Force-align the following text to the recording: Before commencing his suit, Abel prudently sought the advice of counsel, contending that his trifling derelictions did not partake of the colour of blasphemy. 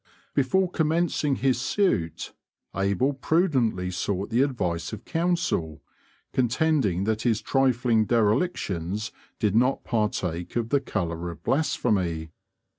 Before 0.33 0.67
commencing 0.67 1.35
his 1.35 1.61
suit, 1.61 2.33
Abel 2.75 3.13
prudently 3.13 3.91
sought 3.91 4.31
the 4.31 4.41
advice 4.41 4.91
of 4.93 5.05
counsel, 5.05 5.83
contending 6.33 7.03
that 7.03 7.21
his 7.21 7.39
trifling 7.39 8.05
derelictions 8.07 9.11
did 9.37 9.55
not 9.55 9.83
partake 9.83 10.55
of 10.55 10.69
the 10.69 10.81
colour 10.81 11.29
of 11.29 11.43
blasphemy. 11.43 12.31